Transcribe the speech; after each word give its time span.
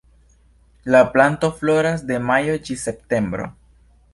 La 0.83 1.11
planto 1.17 1.51
floras 1.59 2.03
de 2.13 2.17
majo 2.31 2.59
ĝis 2.71 2.89
septembro. 2.91 3.51